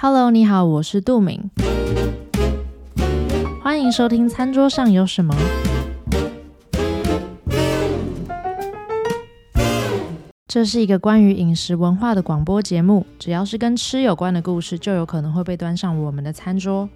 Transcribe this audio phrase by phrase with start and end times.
[0.00, 1.50] Hello，你好，我是杜敏，
[3.60, 5.34] 欢迎收听《餐桌上有什么》。
[10.46, 16.88] 这是一个关于饮食文化的广播节目，只要是跟吃有关的故事，就有可能会被端上我们的餐桌。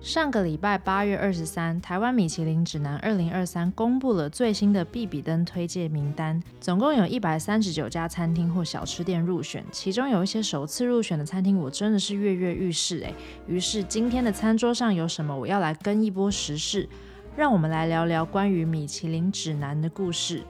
[0.00, 13.14] 上个礼拜八月二十三，台湾米其林指南二零二三公布了最新的必比登推荐名单，总共有一百三十九家餐厅或小吃店入选，其中有一些首次入选的餐厅，我真的是跃跃欲试诶。
[13.46, 15.36] 于是今天的餐桌上有什么？
[15.36, 16.88] 我要来跟一波时事，
[17.36, 20.42] 让我们来聊聊关于米其林指南的故事。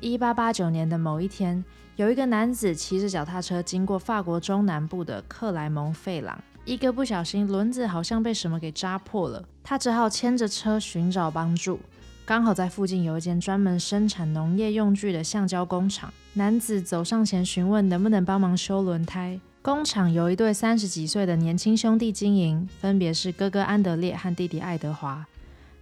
[0.00, 1.64] 一八八九年的某一天。
[2.00, 11.78] 有一个男子骑着脚踏车经过法国中南部的克莱蒙费朗，一个不小心轮子好像被什么给扎破了，他只好牵着车寻找帮助。
[12.24, 19.38] 刚好在附近有一间专门生产农业用具的橡胶工厂，男子走上前询问能不能帮忙修轮胎。
[19.60, 25.26] 工厂由一对三十几岁的年轻兄弟经营，分别是哥哥安德烈和弟弟爱德华。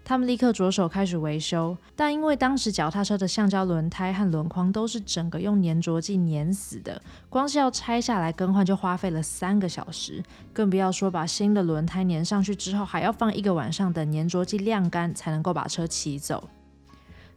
[0.09, 16.49] 他们立刻着手开始维修，但因为当时脚踏车的橡胶轮胎和轮框都是整个用粘着剂粘死的，光是要拆下来更换就花费了三个小时，更不要说把新的轮胎粘上去之后，还要放一个晚上等粘着剂晾干才能够把车骑走。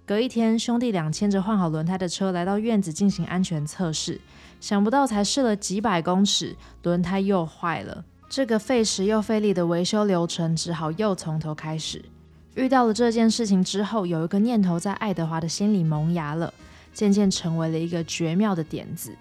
[0.05, 4.21] 隔一天，兄弟俩牵着换好轮胎的车来到院子进行安全测试，
[4.61, 8.05] 想不到才试了几百公尺，轮胎又坏了。
[8.29, 12.05] 这个费时又费力的维修流程只好又从头开始。
[12.55, 16.53] 遇到了这件事情之后，有一个念头在爱德华的心里萌芽了，
[16.93, 19.15] 渐渐成为了一个绝妙的点子。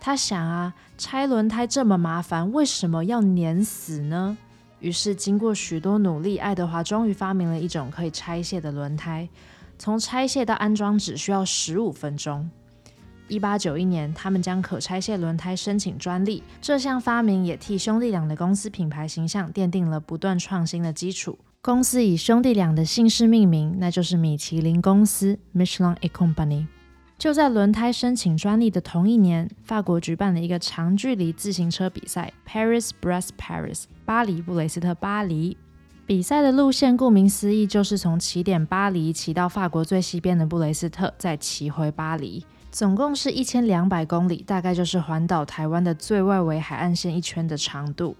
[0.00, 4.36] 他想啊，拆轮胎这么麻烦，为什么要碾死呢？
[4.80, 9.28] 于是经过许多努力，爱德华终于发明了一种可以拆卸的轮胎。
[9.78, 12.50] 从拆卸到安装只需要十五分钟。
[13.28, 21.38] 一八九一年，他们将可拆卸轮胎申请专利，这项发明也替兄弟俩的公司品牌形象奠定了不断创新的基础。
[21.64, 26.66] 公司以兄弟俩的姓氏命名，那就是米其林公司 （Michelin e Company。
[27.16, 35.56] 就在轮胎申请专利的同一年，法国举办了一个长距离自行车比赛 （Paris-Brest-Paris，巴黎布雷斯特巴黎）。
[36.04, 48.14] 比赛的路线顾名思义，就是从起点巴黎骑到法国最西边的布雷斯特，再骑回巴黎，总共是一千两百公里，大概就是环岛台湾的最外围海岸线一圈的长度。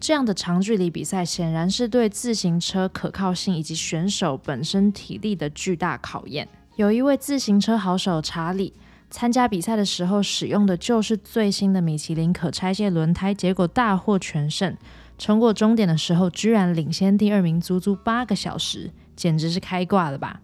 [0.00, 6.48] 这样的长距离比赛显然是对自行车可靠性以及选手本身体力的巨大考验。
[6.76, 8.72] 有一位自行车好手查理
[9.10, 14.74] 参加比赛的时候使用的就是最新的米其林可拆卸轮胎，结果大获全胜，
[15.18, 20.40] 冲过终点的时候居然领先第二名足足八个小时，简直是开挂了吧！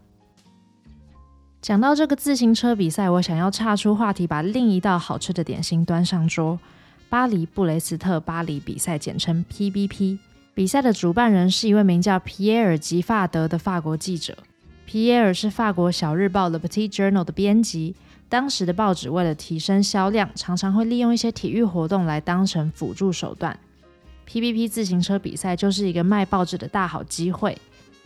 [1.62, 6.59] 讲到这个自行车比赛，我想要岔出话题，把另一道好吃的点心端上桌。
[7.09, 10.19] 巴黎布雷斯特巴黎比赛，简称 PBP。
[10.55, 14.37] 比赛的主办人是一位名叫皮埃尔·吉法德的法国记者。
[14.84, 17.94] 皮埃尔是法国小日报《Le Petit Journal》的编辑。
[18.28, 23.56] 当时的报纸为了提升销量，常常会利用一些体育活动来当成辅助手段。
[24.28, 27.56] PBP 自行车比赛就是一个卖报纸的大好机会。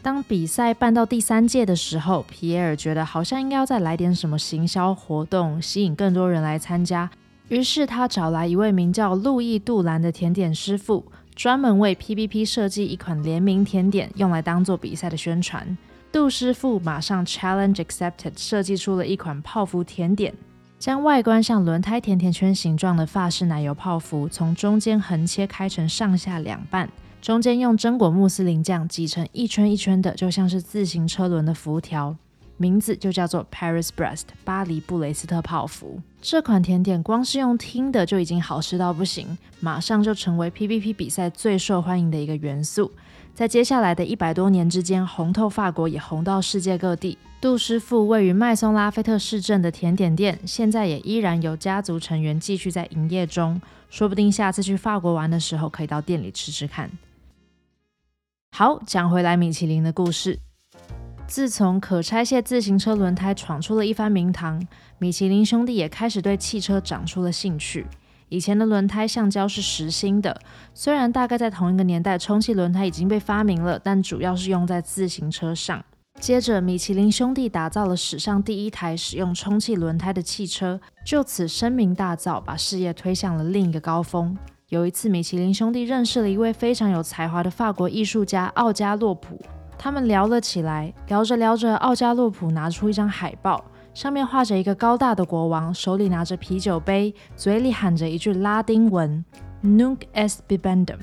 [0.02, 7.10] 当比赛办到第三届的时候，皮埃尔觉得好像应该要再来点什么行销活动，吸引更多人来参加。
[7.50, 15.76] 于是他找来一位名叫路易·杜兰的甜点师傅，专门为 PBP 设计一款联名甜点，用来当做比赛的宣传。
[16.12, 20.32] 杜师傅马上 challenge accepted，设计出了一款泡芙甜点，
[20.78, 26.88] 将外观像轮胎甜甜圈形状的法式奶油泡芙从中间横切开成上下两半，
[27.20, 32.14] 中间用榛果穆斯林酱挤成一圈一圈的，就像是自行车轮的辐条。
[32.60, 35.98] 名字就叫做 Paris-Brest 巴黎布雷斯特泡芙。
[36.20, 42.92] 这款甜点光是用听的就已经好吃到不行，马上就成为 PBP 比赛最受欢迎的一个元素。
[43.34, 47.16] 在接下来的一百多年之间，红透法国也红到世界各地。
[47.40, 53.58] 杜师傅位于麦松拉菲特市镇的甜点店，现在也依然有家族成员继续在营业中。
[53.88, 56.90] 说不定下次去法国玩的时候，可以到店里吃吃看。
[58.52, 60.38] 好，讲回来米其林的故事。
[61.30, 64.60] 自从可拆卸自行车轮胎闯出了一番名堂，
[64.98, 67.86] 米其林兄弟也开始对汽车长出了兴趣。
[68.30, 70.40] 以前的轮胎橡胶是实心的，
[70.74, 75.84] 虽然大概在同一个年代，充气轮胎已经被发明了，但主要是用在自行车上。
[76.18, 84.36] 接着，米其林兄弟打造了史上第一台使用充气轮胎的汽车，就此声名大噪，把事业推向了另一个高峰。
[84.70, 89.40] 有一次，米其林兄弟认识了一位非常有才华的法国艺术家奥加洛普。
[89.82, 99.24] 他们聊了起来，聊着聊着，奥加洛普拿出一张海报，上面画着一个高大的国王，手里拿着啤酒杯，嘴里喊着一句拉丁文
[99.64, 100.98] “Nunc est bibendum”，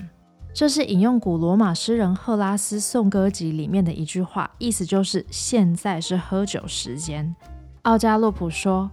[0.54, 7.36] 这是引用古罗马诗人赫拉斯《颂歌集》里面的一句话，意思就是现在是喝酒时间。
[7.82, 8.92] 奥加洛普说：“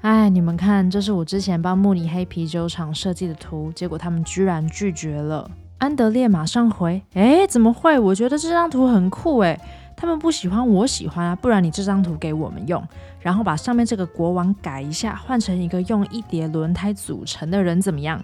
[0.00, 5.46] 哎，你们看，这是我之前帮慕尼黑啤酒厂设计的图，结果他们居然拒绝了。”
[5.78, 7.98] 安德烈马上回：“哎，怎么会？
[7.98, 9.60] 我觉得这张图很酷诶。
[9.94, 12.82] 他们不喜欢，我喜欢啊，不然你这张图给我们用，
[13.20, 18.22] 然后把上面这个国王改一下，换成一个用一叠轮胎组成的人，怎么样？”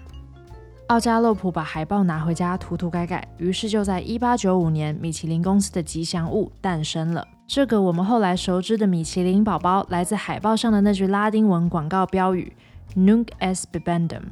[0.87, 7.25] 奥加洛普把海报拿回家涂涂改改，于是就在一八九五年，米其林公司的吉祥物诞生了。
[7.47, 12.51] 这个我们后来熟知的米其林宝宝，来自海报上的那句拉丁文广告标语
[12.95, 14.23] “Nunc es Bibendum”，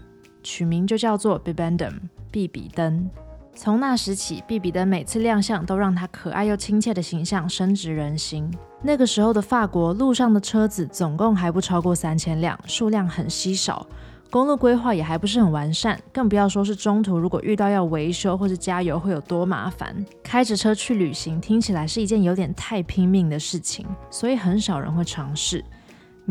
[0.43, 1.93] 取名就叫做 Bibendum。
[2.31, 3.09] 毕比登。
[3.53, 8.49] 从那时起，毕比登每次亮相都让他可爱又亲切的形象深植人心。
[8.81, 13.85] 那个时候的法国，路上的车子总共还不超过三千辆，数量很稀少，
[14.29, 19.93] 公路规划也还不是很完善，更不要说是中途如果遇到要维修或是加油会有多麻烦。
[20.23, 25.63] 开着车去旅行，听起来是一件有点太拼命的事情，所以很少人会尝试。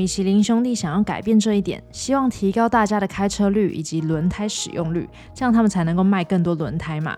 [0.00, 7.14] 米其林兄弟想要改变这一点，希望提高大家的开车率以及轮胎使用率，这样他们才能够卖更多轮胎嘛。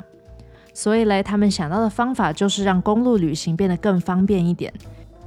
[0.75, 4.75] 所以嘞，他们想到的方法就是让公路旅行变得更方便一点。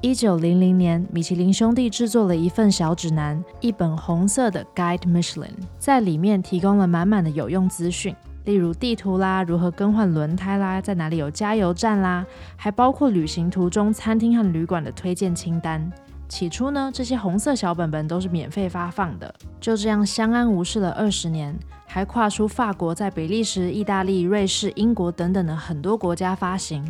[0.02, 8.14] 一九零零年，米其林兄弟制作了一份小指南，一本红色的 Guide Michelin，在里面提供了满满的有用资讯，
[8.44, 12.26] 例如地图啦，如何更换轮胎啦，在哪里有加油站啦，
[12.58, 15.90] 还包括旅行途中餐厅和旅馆的推荐清单。
[16.36, 26.86] 起初呢，这些红色小本本都是免费发放的，就这样相安无事了二十年，还跨出法国，在比利时、意大利、瑞士、英国等等的很多国家发行。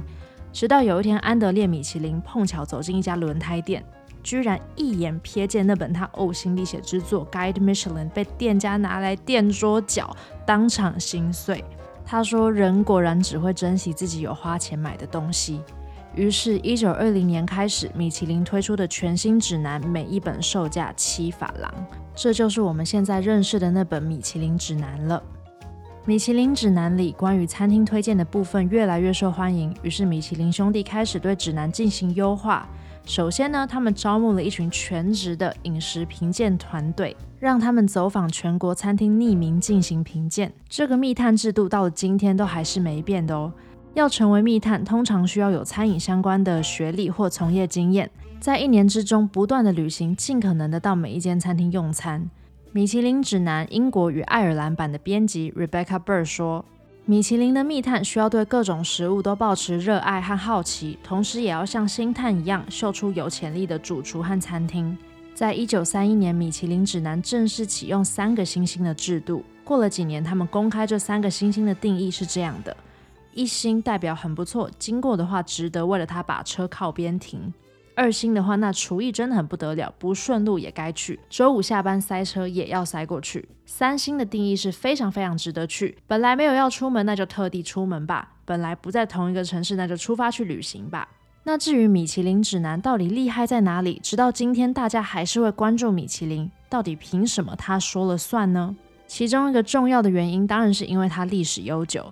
[0.52, 3.86] 直到有一天，安德烈·米其林碰巧走进一家轮胎店，
[4.24, 11.64] 居然一眼瞥见那本他呕心沥血之作《Guide Michelin》被店家拿来垫桌脚，当场心碎。
[12.04, 15.62] 他说：“人果然只会珍惜自己有花钱买的东西。”
[16.16, 21.70] 于是，一九二零年开始，米其林推出的全新指南，每一本售价七法郎，
[22.16, 25.22] 这就是我们现在认识的那本米其林指南了。
[26.06, 32.66] 米其林指南里关于餐厅推荐的部分越来越受欢迎，于是米其林兄弟开始对指南进行优化。
[33.04, 40.52] 首先呢，他们招募了一群全职的饮食评鉴团队，让他们走访全国餐厅，匿名进行评鉴。
[40.70, 43.52] 这个密探制度到了今天都还是没变的哦。
[43.96, 48.12] 要成为密探，通常需要有餐饮相关的学历或从业经验，
[48.42, 52.30] 在一年之中不断的旅行，尽可能的到每一间餐厅用餐。
[52.74, 56.66] 米其林指南英国与爱尔兰版的编辑 Rebecca Bird 说
[57.06, 64.98] ：“米其林的密探需要对各种食物都保持热爱和好奇，同时也要像星探一样，秀出有潜力的主厨和餐厅。”
[65.34, 69.42] 在一九三一年，米其林指南正式启用三个星星的制度。
[69.64, 72.76] 过了几年，他们公开这三个星星的定义是这样的。
[73.36, 77.54] 一星代表很不错，经过的话值得为了他把车靠边停。
[77.94, 81.20] 二星的话，那厨艺真的很不得了，不顺路也该去。
[81.30, 83.48] 周五下班塞车也要塞过去。
[83.66, 85.98] 三星的定义是非常非常值得去。
[86.08, 88.32] 本来没有要出门，那就特地出门吧。
[88.46, 91.08] 本来不在同一个城市，那就出发去旅行吧。
[91.44, 94.00] 那至于米其林指南到底厉害在哪里？
[94.02, 98.76] 直到今天，大家还是会关注米其林，到底凭什么他说了算呢？
[99.08, 102.12] 其中一个重要的原因，当然是因为它历史悠久。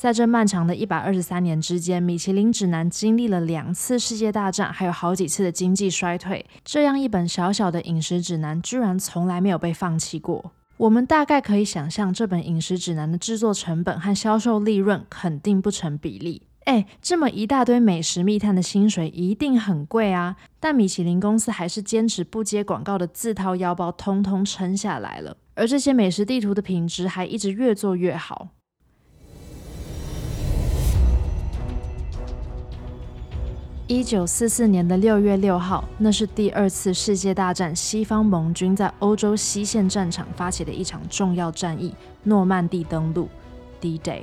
[0.00, 6.46] 在这漫长的一百二十三年之间，米其林指南经历了两次世界大战，还有好几次的经济衰退。
[6.64, 10.52] 这样一本小小的饮食指南，居然从来没有被放弃过。
[10.78, 16.40] 我们大概可以想象，这本饮食指南的制作成本和销售利润肯定不成比例。
[16.64, 20.34] 哎，这么一大堆美食密探的薪水一定很贵啊！
[20.58, 25.36] 但米其林公司还是坚持不接广告的，自掏腰包，通通撑下来了。
[25.54, 28.48] 而这些美食地图的品质还一直越做越好。
[33.90, 41.92] 一九四四年的六月六号，那是第二次世界大战西方盟军在欧洲西线战场发起的一场重要战役——
[42.22, 43.28] 诺曼底登陆
[43.80, 44.22] （D-Day）。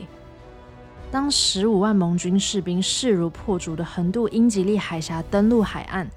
[1.12, 6.10] 当十五万盟军士兵势如破竹的横渡英吉利海峡登陆海岸，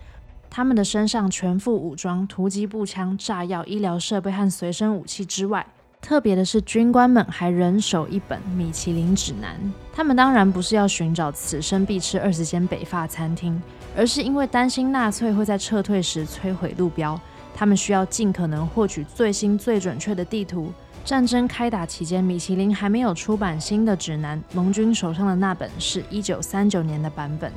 [0.48, 5.66] 他们的身上全副武装，突击步枪、炸药、医疗设备和随身武器之外。
[6.00, 9.54] 特别的是，军官们还人手一本《米其林指南》。
[9.92, 13.62] 他们当然不是要寻找此生必吃二十间北法餐厅，
[13.96, 17.20] 而是因为担心纳粹会在撤退时摧毁路标，
[17.54, 20.72] 他们需要尽可能获取最新最准确的地图。
[21.04, 27.52] 战争开打期间，米其林还没有出版新的指南，盟军手上的那本是一九三九年的版本，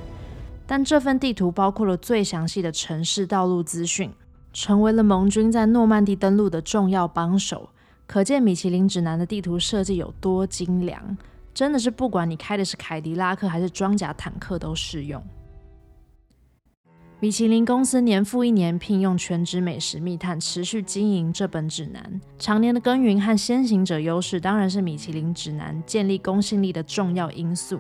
[0.68, 4.12] 但这份地图包括了最详细的城市道路资讯。
[4.54, 7.70] 成为了盟军在诺曼底登陆的重要帮手。
[8.14, 11.18] 可见米其林指南的地图设计有多精良，
[11.52, 15.20] 真的是不管你开的是凯迪拉克还是装甲坦克都适用。
[17.20, 22.22] 米其林公司年复一年聘用全职美食密探，持续经营这本指南。
[22.38, 27.80] 常年的耕耘和先行者优势，当然是米其林指南建立公信力的重要因素。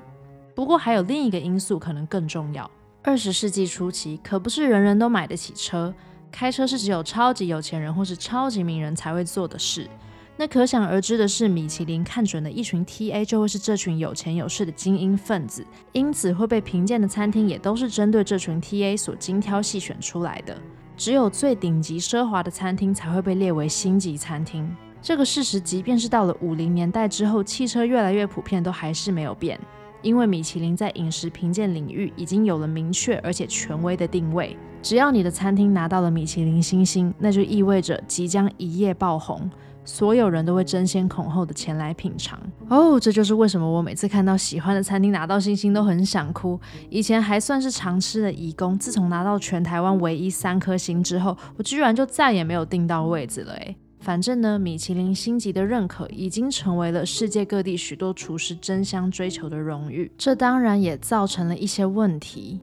[0.55, 2.67] 不过，还有另一个因素可能更重要。
[3.03, 5.93] 二十世纪初期，可不是人人都买得起车，
[6.31, 9.87] 开车是只有超级有钱人或是超级名人才会做的事。
[10.35, 20.57] 那可想而知的是，米其林看准的一群 TA 就会是这群有钱有势的精英分子，因此会被评鉴的餐厅也都是针对这群 TA 所精挑细选出来的。
[20.97, 24.75] 只有最顶级奢华的餐厅才会被列为星级餐厅。
[25.01, 29.59] 这个事实，即便是到了五零年代之后，汽车越来越普遍，都还是没有变。
[30.01, 39.49] 因为米其林在饮食评鉴领域已经有了明确而且权威的定位，只要你的餐厅拿到了米其林星星，那就意味着即将一夜爆红。
[39.85, 46.59] 所有人都会争先恐后的前来品尝哦，这就是为什么我每次看到喜欢的餐厅拿到星星都很想哭。
[46.89, 53.75] 以前还算是常吃的义工，自从拿到全台湾唯一三颗星之后，我居然就再也没有订到位置了诶。
[53.99, 62.59] 反正呢，米其林星级的认可已经成为了世界各地许多厨师争相追求的荣誉，这当然也造成了一些问题。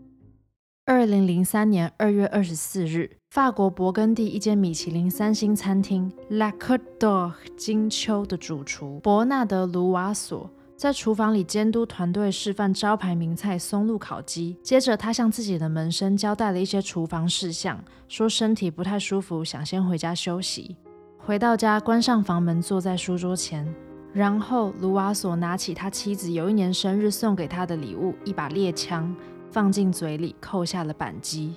[0.84, 14.56] 二零零三年二月二十四日，法国勃艮第一间米其林三星餐厅 La Côte d'Or 金秋的主厨伯纳德·卢瓦索在厨房里监督团队示范招牌名菜松露烤鸡。
[14.64, 20.74] 接着，他向自己的门生交代了一些厨房事项，说身体不太舒服，想先回家休息。
[21.16, 23.64] 回到家，关上房门，坐在书桌前，
[24.12, 29.14] 然后卢瓦索拿起他妻子有一年生日送给他的礼物——一把猎枪。
[29.52, 31.54] 放进嘴里，扣下了扳机。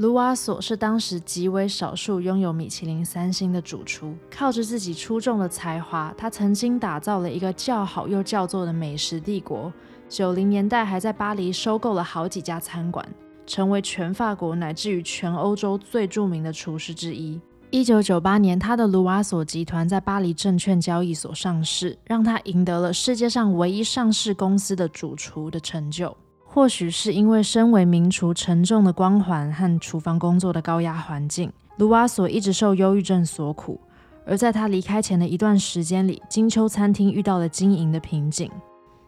[0.00, 9.70] 卢瓦索是当时极为少数拥有米其林三星的主厨，靠着自己出众的才华，他曾经打造了一个叫好又叫座的美食帝国。
[10.08, 13.06] 九零年代还在巴黎收购了好几家餐馆，
[13.44, 17.38] 成为全法国乃至于全欧洲最著名的厨师之一。
[17.68, 26.16] 一九九八年，他的卢瓦索集团在巴黎证券交易所上市，让他赢得了世界上唯一上市公司的主厨的成就。
[26.52, 33.80] 或许是因为身为名厨沉重的光环和厨房工作的高压环境，卢瓦索一直受忧郁症所苦。
[34.26, 38.50] 而在他离开前的一段时间里，金秋餐厅遇到了经营的瓶颈。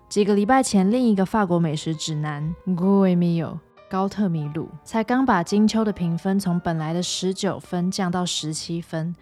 [0.08, 3.58] 几个礼拜前，另一个法国美食指南 Goût & Meal
[3.90, 9.12] 高特米鲁才刚把金秋的评分从本来的十九分降到十七分。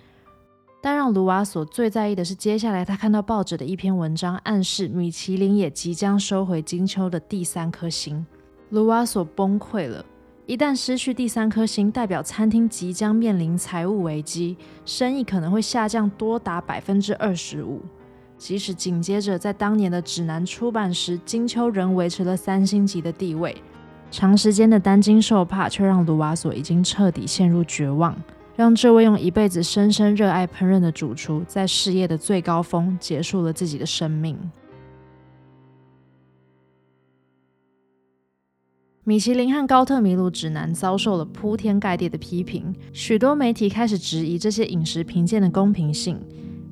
[0.82, 8.24] 但让卢瓦索最在意的是，接下来他看到报纸的一篇文章，暗示米其林也即将收回金秋的第三颗星。
[8.70, 10.02] 卢瓦索崩溃了，
[10.46, 14.56] 一旦失去第三颗星，代表餐厅即将面临财务危机，
[14.86, 17.82] 生意可能会下降多达百分之二十五。
[18.38, 23.54] 即使紧接着在当年的指南出版时，金秋仍维持了三星级的地位，
[24.10, 28.16] 长时间的担惊受怕却让卢瓦索已经彻底陷入绝望。
[28.60, 34.38] 让这位用一辈子深深热爱烹饪的主厨，在事业的最高峰结束了自己的生命。
[39.02, 46.20] 米其林和高特米鲁指南遭受了铺天盖地的批评，许多媒体开始质疑这些饮食评鉴的公平性。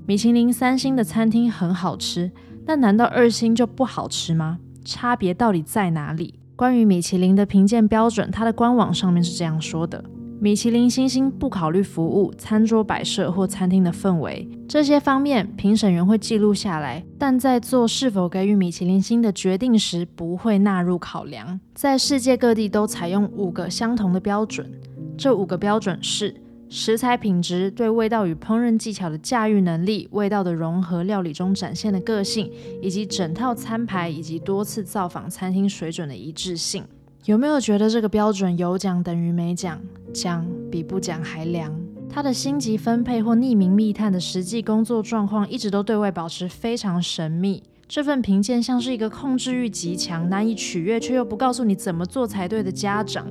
[0.05, 2.31] 米其林三星的餐厅很好吃，
[2.67, 4.59] 但难道二星就不好吃吗？
[4.85, 6.39] 差别到底在哪里？
[6.55, 10.05] 关于米其林的评鉴标准，它的官网上面是这样说的。
[10.41, 21.59] 米其林星星不考虑服务、餐桌摆设或餐厅的氛围，这些方面评审员会记录下来，但在做是否给予米其林星的决定时不会纳入考量。
[21.75, 24.71] 在世界各地都采用五个相同的标准，
[25.17, 26.33] 这五个标准是
[26.69, 32.49] 食材品质、对味道与烹饪技巧的驾驭能力、味道的融合、料理中展现的个性，
[32.81, 36.85] 以及整套餐牌以及多次造访餐厅水准的一致性。
[37.29, 39.79] 有没有觉得这个标准有奖等于没奖，
[40.15, 41.71] 奖比不奖还凉？
[42.09, 47.63] 他的星级分配或匿名密探的实际工作状况一直都对外保持非常神秘。
[47.87, 53.27] 这份评鉴像是一个控制欲极强、难以取悦却又不告诉你怎么做才对的家长，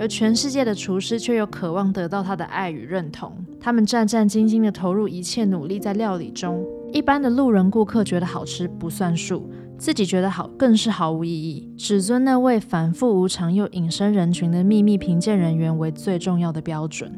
[0.00, 3.36] 而全世界的厨师却又渴望得到他的爱与认同。
[3.60, 9.46] 他们战战兢兢地投入一切努力在料理中，一般的路人顾客觉得好吃不算数。
[9.82, 11.68] 自己觉得好，更是毫无意义。
[11.76, 17.12] 只尊那位反复无常又隐身人群的秘密评鉴人员为最重要的标准。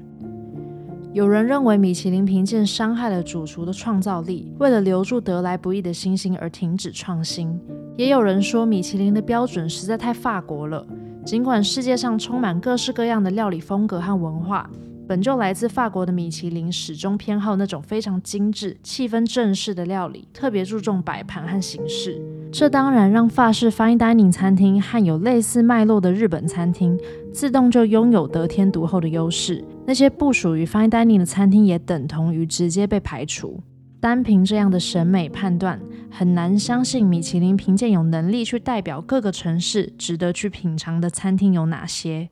[1.12, 7.60] 有人认为米其林评鉴伤害了主厨的创造力，为了留住得来不易的星星而停止创新。
[7.98, 10.86] 也有人说米其林的标准实在太法国了。
[11.22, 14.70] 尽管世界上充满各式各样的料理风格和文化，
[15.06, 22.18] 本就来自法国的米其林始终偏好那种非常精致、气氛正式的料理，特别注重摆盘和形式。
[22.56, 26.96] 这当然让法式 fine dining 餐厅和有类似脉络的日本餐厅
[27.32, 29.64] 自动就拥有得天独厚的优势。
[29.84, 33.58] 那些不属于 fine dining 的餐厅也等同于直接被排除。
[33.98, 42.28] 单凭这样的审美判断，很难相信米其林凭借有能力去代表各个城市值得去品尝的餐厅有哪些。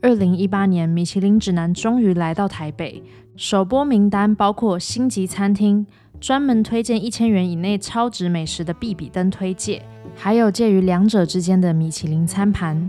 [0.00, 3.00] 二零一八年，米其林指南终于来到台北。
[3.36, 5.86] 首播名单包括星级餐厅，
[6.22, 9.82] 专门推荐一千元以内超值美食的必比登推介，
[10.14, 12.88] 还有介于两者之间的米其林餐盘。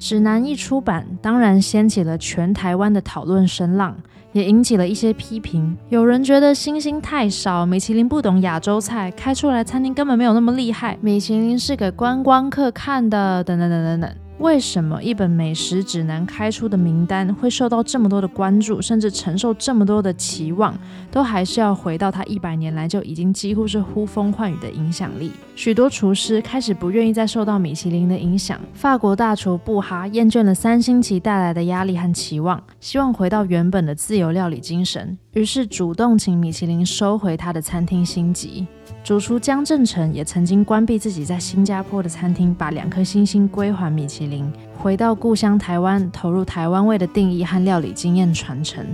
[0.00, 3.96] 指南一出版，当然掀起了全台湾的讨论声浪，
[4.32, 5.78] 也引起了一些批评。
[5.90, 14.21] 有人觉得星星太少，米其林不懂亚洲菜，开出来餐厅根本没有那么厉害，米其林是给观光客看的，等等等等等。
[14.42, 20.76] 为什么一本美食指南开出的名单会受到这么多的关注，甚至承受这么多的期望，
[21.12, 25.30] 都还是要回到它一百年来就已经几乎是呼风唤雨的影响力。
[25.54, 28.60] 许多厨师开始不愿意再受到米其林的影响。
[28.74, 38.66] 法国大厨布哈厌倦了三星级带来的压力和期望，希望回到原本的自由料理精神，于是主动请米其林收回他的餐厅星级。
[39.04, 48.84] 主厨江振成也曾经关闭自己在新加坡的餐厅，把两颗星星归还米其林，回到故乡台湾，投入台湾味的定义和料理经验传承。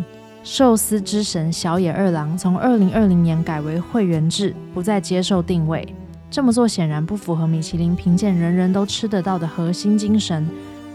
[0.44, 5.94] 寿司之神小野二郎从二零二零年改为会员制，不再接受订位。
[6.30, 10.46] 这么做显然不符合米其林评鉴人人都吃得到的核心精神。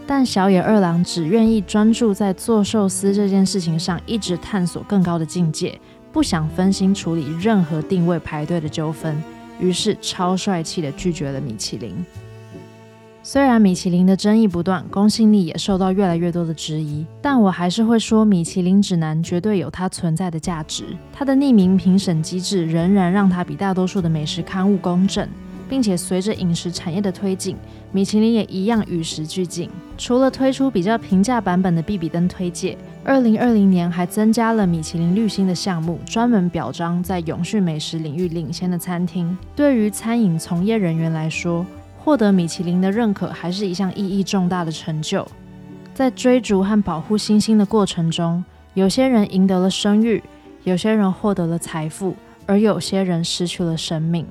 [0.06, 5.78] 但小野二郎只愿意专注在做寿司这件事情上，一直探索更高的境界。
[6.12, 9.20] 不想分心处理任何定位排队的纠纷，
[9.58, 11.92] 于是超帅气地拒绝了米其林。
[13.20, 20.84] 虽然米其林的争议不断，公信力也受到越来越多的质疑，但我还是会说，米其林指南绝对有它存在的价值。
[21.12, 25.26] 它的匿名评审机制仍然让它比大多数的美食刊物公正。
[25.68, 27.56] 并且随着饮食产业的推进，
[27.92, 29.68] 米其林也一样与时俱进。
[29.96, 39.36] 除了推出比较平价版本的必比登推介，二零二零年还增加了米其林绿星的项目，专门表彰在永续美食领域领先的餐厅。
[39.54, 41.64] 对于餐饮从业人员来说，
[41.98, 45.26] 获得米其林的认可还是一项意义重大的成就。
[45.94, 50.22] 在追逐和保护星星的过程中，有些人赢得了声誉，
[50.64, 54.26] 有些人获得了财富，而有些人失去了生命。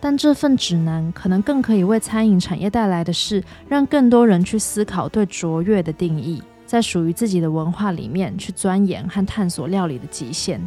[0.00, 10.60] 但这份指南可能更可以为餐饮产业带来的是，让更多人去思考对卓越的定义，在属于自己的文化里面去钻研和探索料理的极限。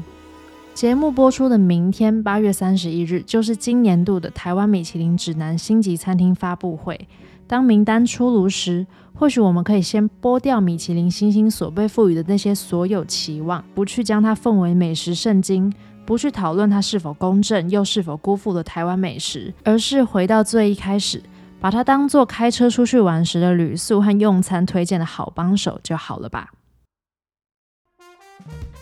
[0.74, 7.08] 节目播出的明天，八月三十一日，就是今年度的台湾米其林指南星级餐厅发布会。
[7.48, 15.74] 当名单出炉时，或许我们可以先剥掉米其林星星所被赋予的那些所有期望，不去将它奉为美食圣经。
[16.10, 21.22] 不去讨论它是否公正，又是否辜负了台湾美食，而是回到最一开始，
[21.62, 26.50] 把它当做开车出去玩时的旅宿和用餐推荐的好帮手就好了吧。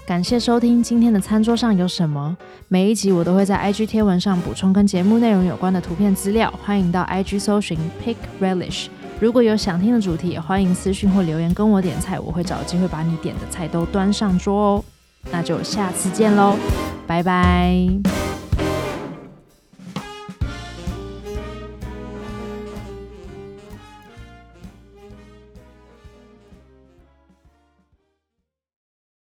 [0.06, 2.38] 感谢收听今天的餐桌上有什么。
[2.70, 8.88] 每一集我都会在 IG 贴文上补充跟节目内容有关的图片资料，欢迎到 IG 搜寻 Pick Relish。
[9.20, 14.86] 如果有想听的主题，也欢迎私讯或留言跟我点菜，我会找机会把你点的菜都端上桌哦。
[15.32, 16.56] 那就下次见喽。
[17.06, 18.17] 拜拜。